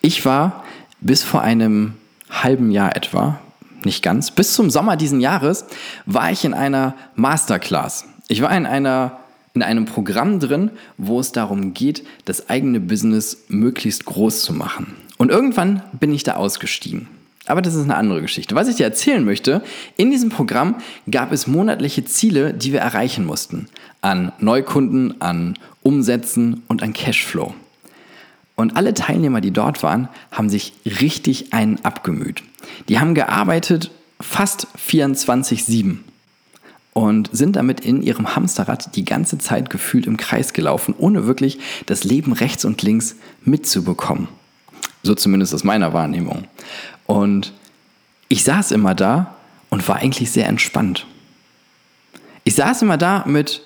Ich 0.00 0.24
war 0.24 0.64
bis 1.00 1.22
vor 1.22 1.42
einem 1.42 1.94
halben 2.30 2.70
Jahr 2.70 2.96
etwa, 2.96 3.40
nicht 3.84 4.02
ganz, 4.02 4.30
bis 4.30 4.54
zum 4.54 4.70
Sommer 4.70 4.96
diesen 4.96 5.20
Jahres, 5.20 5.64
war 6.06 6.30
ich 6.30 6.44
in 6.44 6.54
einer 6.54 6.94
Masterclass. 7.16 8.06
Ich 8.28 8.42
war 8.42 8.56
in 8.56 8.66
einer 8.66 9.18
in 9.54 9.62
einem 9.62 9.84
Programm 9.84 10.40
drin, 10.40 10.70
wo 10.96 11.20
es 11.20 11.32
darum 11.32 11.74
geht, 11.74 12.04
das 12.24 12.48
eigene 12.48 12.80
Business 12.80 13.44
möglichst 13.48 14.04
groß 14.06 14.42
zu 14.42 14.54
machen. 14.54 14.94
Und 15.18 15.30
irgendwann 15.30 15.82
bin 15.98 16.12
ich 16.14 16.22
da 16.22 16.36
ausgestiegen. 16.36 17.08
Aber 17.46 17.60
das 17.60 17.74
ist 17.74 17.82
eine 17.82 17.96
andere 17.96 18.22
Geschichte. 18.22 18.54
Was 18.54 18.68
ich 18.68 18.76
dir 18.76 18.84
erzählen 18.84 19.24
möchte, 19.24 19.62
in 19.96 20.10
diesem 20.10 20.30
Programm 20.30 20.76
gab 21.10 21.32
es 21.32 21.46
monatliche 21.46 22.04
Ziele, 22.04 22.54
die 22.54 22.72
wir 22.72 22.80
erreichen 22.80 23.26
mussten. 23.26 23.66
An 24.00 24.32
Neukunden, 24.38 25.20
an 25.20 25.58
Umsätzen 25.82 26.62
und 26.68 26.82
an 26.82 26.92
Cashflow. 26.92 27.52
Und 28.54 28.76
alle 28.76 28.94
Teilnehmer, 28.94 29.40
die 29.40 29.50
dort 29.50 29.82
waren, 29.82 30.08
haben 30.30 30.50
sich 30.50 30.74
richtig 30.84 31.52
einen 31.52 31.84
abgemüht. 31.84 32.42
Die 32.88 33.00
haben 33.00 33.14
gearbeitet 33.14 33.90
fast 34.20 34.68
24-7 34.78 35.98
und 36.92 37.30
sind 37.32 37.56
damit 37.56 37.80
in 37.80 38.02
ihrem 38.02 38.36
Hamsterrad 38.36 38.94
die 38.96 39.04
ganze 39.04 39.38
Zeit 39.38 39.70
gefühlt 39.70 40.06
im 40.06 40.16
Kreis 40.16 40.52
gelaufen, 40.52 40.94
ohne 40.96 41.26
wirklich 41.26 41.58
das 41.86 42.04
Leben 42.04 42.32
rechts 42.32 42.64
und 42.64 42.82
links 42.82 43.16
mitzubekommen. 43.44 44.28
So 45.02 45.14
zumindest 45.14 45.54
aus 45.54 45.64
meiner 45.64 45.92
Wahrnehmung. 45.92 46.44
Und 47.06 47.52
ich 48.28 48.44
saß 48.44 48.70
immer 48.70 48.94
da 48.94 49.34
und 49.70 49.88
war 49.88 49.96
eigentlich 49.96 50.30
sehr 50.30 50.46
entspannt. 50.46 51.06
Ich 52.44 52.54
saß 52.54 52.82
immer 52.82 52.98
da 52.98 53.24
mit 53.26 53.62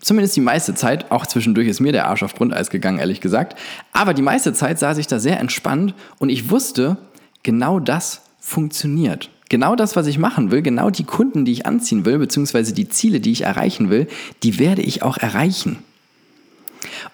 Zumindest 0.00 0.36
die 0.36 0.40
meiste 0.40 0.74
Zeit, 0.74 1.10
auch 1.10 1.26
zwischendurch 1.26 1.66
ist 1.66 1.80
mir 1.80 1.92
der 1.92 2.06
Arsch 2.06 2.22
auf 2.22 2.34
Grundeis 2.34 2.70
gegangen, 2.70 2.98
ehrlich 2.98 3.20
gesagt. 3.20 3.58
Aber 3.92 4.14
die 4.14 4.22
meiste 4.22 4.52
Zeit 4.52 4.78
saß 4.78 4.98
ich 4.98 5.08
da 5.08 5.18
sehr 5.18 5.40
entspannt 5.40 5.94
und 6.18 6.28
ich 6.28 6.50
wusste, 6.50 6.96
genau 7.42 7.80
das 7.80 8.22
funktioniert. 8.38 9.30
Genau 9.48 9.76
das, 9.76 9.96
was 9.96 10.06
ich 10.06 10.18
machen 10.18 10.50
will, 10.50 10.62
genau 10.62 10.90
die 10.90 11.04
Kunden, 11.04 11.44
die 11.44 11.52
ich 11.52 11.66
anziehen 11.66 12.04
will, 12.04 12.18
beziehungsweise 12.18 12.72
die 12.72 12.88
Ziele, 12.88 13.18
die 13.18 13.32
ich 13.32 13.42
erreichen 13.42 13.90
will, 13.90 14.06
die 14.42 14.58
werde 14.58 14.82
ich 14.82 15.02
auch 15.02 15.16
erreichen. 15.16 15.82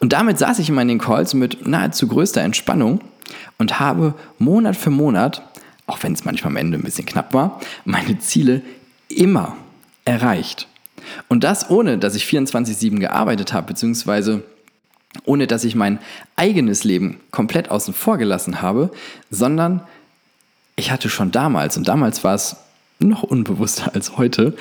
Und 0.01 0.13
damit 0.13 0.39
saß 0.39 0.59
ich 0.59 0.69
immer 0.69 0.83
in 0.83 0.89
den 0.89 0.99
Calls 0.99 1.33
mit 1.33 1.67
nahezu 1.67 2.09
größter 2.09 2.43
Entspannung 2.43 3.01
und 3.59 3.81
habe 3.81 4.15
Monat 4.39 4.77
für 4.77 4.91
Monat, 4.91 5.43
auch 5.87 6.03
wenn 6.03 6.13
es 6.13 6.25
manchmal 6.25 6.51
am 6.51 6.57
Ende 6.57 6.79
ein 6.79 6.83
bisschen 6.83 7.07
knapp 7.07 7.33
war, 7.33 7.61
meine 7.85 8.19
Ziele 8.19 8.63
immer 9.09 9.57
erreicht. 10.05 10.69
Und 11.29 11.45
das 11.45 11.71
ohne, 11.71 11.99
dass 11.99 12.15
ich 12.15 12.25
24-7 12.25 12.99
gearbeitet 12.99 13.53
habe, 13.53 13.69
beziehungsweise 13.69 14.43
ohne, 15.25 15.47
dass 15.47 15.65
ich 15.65 15.75
mein 15.75 15.99
eigenes 16.37 16.85
Leben 16.85 17.21
komplett 17.31 17.71
außen 17.71 17.95
vor 17.95 18.19
gelassen 18.19 18.63
habe, 18.63 18.91
sondern 19.31 19.83
ich 20.77 20.91
hatte 20.91 21.09
schon 21.09 21.31
damals, 21.31 21.77
und 21.77 21.87
damals 21.87 22.25
war 22.25 22.35
es 22.35 22.57
noch 22.99 23.23
unbewusster 23.23 23.95
als 23.95 24.17
heute, 24.17 24.57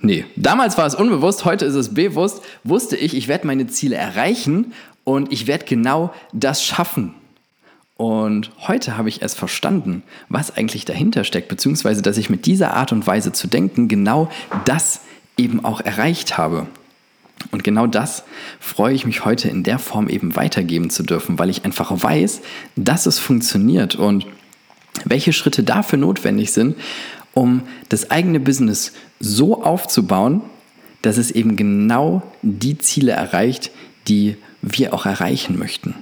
nee, 0.00 0.26
damals 0.36 0.76
war 0.76 0.86
es 0.86 0.94
unbewusst, 0.94 1.44
heute 1.44 1.64
ist 1.64 1.74
es 1.74 1.94
bewusst, 1.94 2.42
wusste 2.64 2.96
ich, 2.96 3.14
ich 3.14 3.28
werde 3.28 3.46
meine 3.46 3.66
Ziele 3.66 3.96
erreichen 3.96 4.72
und 5.04 5.32
ich 5.32 5.46
werde 5.46 5.64
genau 5.64 6.12
das 6.32 6.62
schaffen. 6.62 7.14
Und 7.96 8.50
heute 8.66 8.96
habe 8.96 9.08
ich 9.08 9.22
erst 9.22 9.38
verstanden, 9.38 10.02
was 10.28 10.56
eigentlich 10.56 10.84
dahinter 10.84 11.22
steckt, 11.22 11.48
beziehungsweise 11.48 12.02
dass 12.02 12.18
ich 12.18 12.28
mit 12.28 12.46
dieser 12.46 12.74
Art 12.74 12.92
und 12.92 13.06
Weise 13.06 13.32
zu 13.32 13.46
denken 13.46 13.86
genau 13.86 14.30
das 14.64 15.00
eben 15.36 15.64
auch 15.64 15.80
erreicht 15.80 16.36
habe. 16.36 16.66
Und 17.50 17.62
genau 17.62 17.86
das 17.86 18.24
freue 18.58 18.94
ich 18.94 19.06
mich 19.06 19.24
heute 19.24 19.48
in 19.48 19.62
der 19.62 19.78
Form 19.78 20.08
eben 20.08 20.34
weitergeben 20.34 20.90
zu 20.90 21.02
dürfen, 21.02 21.38
weil 21.38 21.50
ich 21.50 21.64
einfach 21.64 21.90
weiß, 22.02 22.40
dass 22.74 23.06
es 23.06 23.18
funktioniert 23.18 23.94
und 23.94 24.26
welche 25.04 25.32
Schritte 25.32 25.62
dafür 25.62 25.98
notwendig 25.98 26.52
sind, 26.52 26.76
um 27.32 27.62
das 27.88 28.10
eigene 28.10 28.40
Business 28.40 28.92
so 29.20 29.62
aufzubauen, 29.62 30.40
dass 31.02 31.16
es 31.16 31.30
eben 31.30 31.56
genau 31.56 32.22
die 32.42 32.78
Ziele 32.78 33.12
erreicht, 33.12 33.70
die 34.08 34.36
wir 34.62 34.94
auch 34.94 35.04
erreichen 35.04 35.58
möchten. 35.58 35.94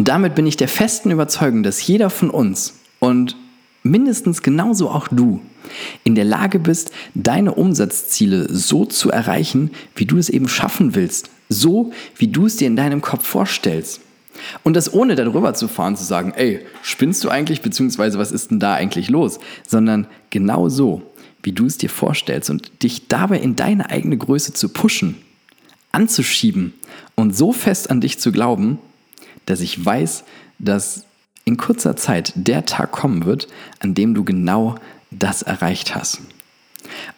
Und 0.00 0.08
damit 0.08 0.34
bin 0.34 0.46
ich 0.46 0.56
der 0.56 0.66
festen 0.66 1.10
Überzeugung, 1.10 1.62
dass 1.62 1.86
jeder 1.86 2.08
von 2.08 2.30
uns 2.30 2.72
und 3.00 3.36
mindestens 3.82 4.40
genauso 4.40 4.88
auch 4.88 5.08
du 5.08 5.42
in 6.04 6.14
der 6.14 6.24
Lage 6.24 6.58
bist, 6.58 6.90
deine 7.12 7.52
Umsatzziele 7.52 8.46
so 8.50 8.86
zu 8.86 9.10
erreichen, 9.10 9.72
wie 9.94 10.06
du 10.06 10.16
es 10.16 10.30
eben 10.30 10.48
schaffen 10.48 10.94
willst, 10.94 11.28
so 11.50 11.92
wie 12.16 12.28
du 12.28 12.46
es 12.46 12.56
dir 12.56 12.66
in 12.66 12.76
deinem 12.76 13.02
Kopf 13.02 13.26
vorstellst. 13.26 14.00
Und 14.62 14.74
das 14.74 14.90
ohne 14.90 15.16
darüber 15.16 15.52
zu 15.52 15.68
fahren, 15.68 15.98
zu 15.98 16.04
sagen, 16.04 16.32
ey, 16.34 16.64
spinnst 16.80 17.22
du 17.22 17.28
eigentlich, 17.28 17.60
beziehungsweise 17.60 18.18
was 18.18 18.32
ist 18.32 18.50
denn 18.50 18.58
da 18.58 18.72
eigentlich 18.72 19.10
los? 19.10 19.38
Sondern 19.68 20.06
genau 20.30 20.70
so, 20.70 21.02
wie 21.42 21.52
du 21.52 21.66
es 21.66 21.76
dir 21.76 21.90
vorstellst 21.90 22.48
und 22.48 22.82
dich 22.82 23.06
dabei 23.08 23.38
in 23.38 23.54
deine 23.54 23.90
eigene 23.90 24.16
Größe 24.16 24.54
zu 24.54 24.70
pushen, 24.70 25.16
anzuschieben 25.92 26.72
und 27.16 27.36
so 27.36 27.52
fest 27.52 27.90
an 27.90 28.00
dich 28.00 28.18
zu 28.18 28.32
glauben, 28.32 28.78
dass 29.46 29.60
ich 29.60 29.84
weiß, 29.84 30.24
dass 30.58 31.04
in 31.44 31.56
kurzer 31.56 31.96
Zeit 31.96 32.32
der 32.36 32.66
Tag 32.66 32.92
kommen 32.92 33.24
wird, 33.24 33.48
an 33.80 33.94
dem 33.94 34.14
du 34.14 34.24
genau 34.24 34.76
das 35.10 35.42
erreicht 35.42 35.94
hast. 35.94 36.20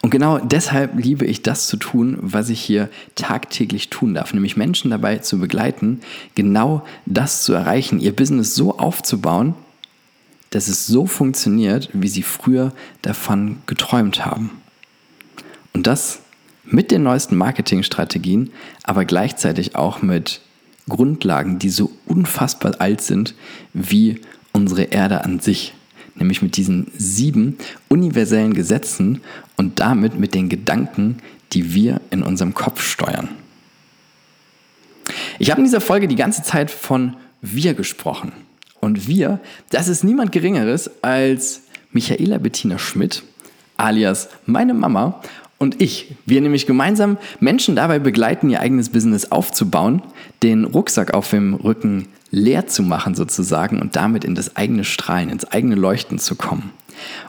Und 0.01 0.09
genau 0.09 0.39
deshalb 0.39 0.95
liebe 0.95 1.25
ich 1.25 1.41
das 1.41 1.67
zu 1.67 1.77
tun, 1.77 2.17
was 2.21 2.49
ich 2.49 2.61
hier 2.61 2.89
tagtäglich 3.15 3.89
tun 3.89 4.13
darf, 4.13 4.33
nämlich 4.33 4.57
Menschen 4.57 4.91
dabei 4.91 5.19
zu 5.19 5.39
begleiten, 5.39 6.01
genau 6.35 6.85
das 7.05 7.43
zu 7.43 7.53
erreichen, 7.53 7.99
ihr 7.99 8.15
Business 8.15 8.55
so 8.55 8.77
aufzubauen, 8.77 9.55
dass 10.49 10.67
es 10.67 10.85
so 10.85 11.05
funktioniert, 11.05 11.89
wie 11.93 12.07
sie 12.07 12.23
früher 12.23 12.73
davon 13.01 13.57
geträumt 13.65 14.25
haben. 14.25 14.51
Und 15.73 15.87
das 15.87 16.19
mit 16.65 16.91
den 16.91 17.03
neuesten 17.03 17.35
Marketingstrategien, 17.35 18.51
aber 18.83 19.05
gleichzeitig 19.05 19.75
auch 19.75 20.01
mit 20.01 20.41
Grundlagen, 20.89 21.59
die 21.59 21.69
so 21.69 21.91
unfassbar 22.05 22.75
alt 22.79 23.01
sind 23.01 23.35
wie 23.73 24.19
unsere 24.51 24.83
Erde 24.83 25.23
an 25.23 25.39
sich. 25.39 25.73
Nämlich 26.15 26.41
mit 26.41 26.57
diesen 26.57 26.91
sieben 26.95 27.57
universellen 27.89 28.53
Gesetzen 28.53 29.21
und 29.57 29.79
damit 29.79 30.19
mit 30.19 30.35
den 30.35 30.49
Gedanken, 30.49 31.17
die 31.53 31.73
wir 31.73 32.01
in 32.11 32.21
unserem 32.21 32.53
Kopf 32.53 32.83
steuern. 32.83 33.29
Ich 35.39 35.49
habe 35.49 35.59
in 35.59 35.65
dieser 35.65 35.81
Folge 35.81 36.07
die 36.07 36.15
ganze 36.15 36.43
Zeit 36.43 36.69
von 36.71 37.15
wir 37.41 37.73
gesprochen. 37.73 38.31
Und 38.79 39.07
wir, 39.07 39.39
das 39.69 39.87
ist 39.87 40.03
niemand 40.03 40.31
Geringeres 40.31 41.03
als 41.03 41.63
Michaela 41.91 42.37
Bettina 42.37 42.77
Schmidt, 42.77 43.23
alias 43.77 44.29
meine 44.45 44.73
Mama 44.73 45.21
und 45.57 45.81
ich. 45.81 46.15
Wir 46.25 46.41
nämlich 46.41 46.65
gemeinsam 46.65 47.17
Menschen 47.39 47.75
dabei 47.75 47.99
begleiten, 47.99 48.49
ihr 48.49 48.59
eigenes 48.59 48.89
Business 48.89 49.31
aufzubauen, 49.31 50.01
den 50.41 50.65
Rucksack 50.65 51.13
auf 51.13 51.29
dem 51.29 51.53
Rücken 51.53 52.07
leer 52.31 52.67
zu 52.67 52.83
machen 52.83 53.15
sozusagen 53.15 53.79
und 53.79 53.95
damit 53.95 54.23
in 54.23 54.35
das 54.35 54.55
eigene 54.55 54.83
Strahlen, 54.83 55.29
ins 55.29 55.45
eigene 55.45 55.75
Leuchten 55.75 56.19
zu 56.19 56.35
kommen. 56.35 56.71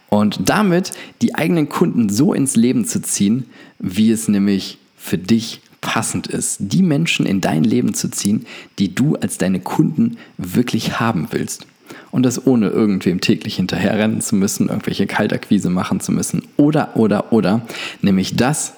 Und 0.09 0.40
damit 0.49 0.93
die 1.23 1.35
eigenen 1.35 1.69
Kunden 1.69 2.09
so 2.09 2.35
ins 2.35 2.57
Leben 2.57 2.85
zu 2.85 3.02
ziehen, 3.02 3.47
wie 3.78 4.11
es 4.11 4.28
nämlich 4.28 4.78
für 4.97 5.19
dich 5.19 5.61
passend 5.81 6.26
ist, 6.26 6.57
die 6.61 6.83
Menschen 6.83 7.26
in 7.26 7.43
dein 7.43 7.62
Leben 7.62 7.93
zu 7.93 8.09
ziehen, 8.09 8.47
die 8.78 8.95
du 8.95 9.16
als 9.16 9.37
deine 9.37 9.61
Kunden 9.61 10.16
wirklich 10.38 10.99
haben 10.99 11.28
willst. 11.31 11.66
Und 12.14 12.23
das 12.23 12.47
ohne 12.47 12.68
irgendwem 12.68 13.21
täglich 13.21 13.56
hinterherrennen 13.56 14.21
zu 14.21 14.37
müssen, 14.37 14.68
irgendwelche 14.68 15.09
Kaltakquise 15.09 15.68
machen 15.68 15.99
zu 15.99 16.12
müssen. 16.12 16.47
Oder, 16.56 16.94
oder, 16.94 17.33
oder. 17.33 17.62
Nämlich 18.02 18.37
das 18.37 18.75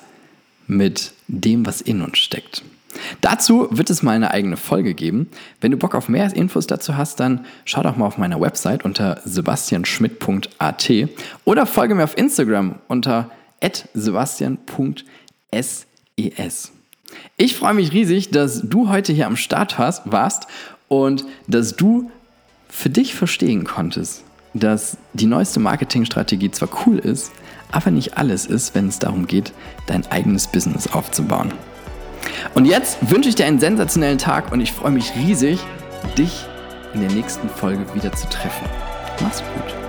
mit 0.67 1.13
dem, 1.29 1.67
was 1.67 1.83
in 1.83 2.01
uns 2.01 2.17
steckt. 2.17 2.63
Dazu 3.21 3.69
wird 3.71 3.91
es 3.91 4.03
mal 4.03 4.13
eine 4.13 4.31
eigene 4.31 4.57
Folge 4.57 4.95
geben. 4.95 5.29
Wenn 5.61 5.71
du 5.71 5.77
Bock 5.77 5.95
auf 5.95 6.09
mehr 6.09 6.35
Infos 6.35 6.67
dazu 6.67 6.97
hast, 6.97 7.21
dann 7.21 7.45
schau 7.67 7.83
doch 7.83 7.99
mal 7.99 8.07
auf 8.07 8.17
meiner 8.17 8.41
Website 8.41 8.87
unter 8.87 9.21
sebastianschmidt.at 9.27 10.91
oder 11.45 11.67
folge 11.67 11.95
mir 11.95 12.05
auf 12.05 12.17
Instagram 12.17 12.77
unter 12.89 13.31
sebastian.ses. 13.93 15.87
Ich 17.37 17.55
freue 17.55 17.75
mich 17.75 17.93
riesig, 17.93 18.31
dass 18.31 18.63
du 18.63 18.89
heute 18.89 19.13
hier 19.13 19.27
am 19.27 19.37
Start 19.37 19.79
warst 19.79 20.47
und 20.89 21.27
dass 21.47 21.77
du 21.77 22.11
für 22.69 22.91
dich 22.91 23.15
verstehen 23.15 23.65
konntest, 23.65 24.23
dass 24.55 24.97
die 25.13 25.27
neueste 25.27 25.61
Marketingstrategie 25.61 26.51
zwar 26.51 26.69
cool 26.87 26.99
ist, 26.99 27.33
aber 27.73 27.91
nicht 27.91 28.17
alles 28.17 28.47
ist, 28.47 28.75
wenn 28.75 28.89
es 28.89 28.99
darum 28.99 29.27
geht, 29.27 29.53
dein 29.87 30.07
eigenes 30.11 30.47
Business 30.47 30.87
aufzubauen. 30.89 31.53
Und 32.55 32.65
jetzt 32.65 32.99
wünsche 33.11 33.29
ich 33.29 33.35
dir 33.35 33.47
einen 33.47 33.61
sensationellen 33.61 34.19
Tag 34.19 34.53
und 34.53 34.61
ich 34.61 34.73
freue 34.73 34.93
mich 34.93 35.15
riesig, 35.15 35.59
dich 36.17 36.45
in 36.95 37.01
der 37.01 37.11
nächsten 37.11 37.49
Folge 37.49 37.85
wieder 37.95 38.13
zu 38.13 38.29
treffen. 38.29 38.67
Mach's 39.21 39.43
gut. 39.55 39.86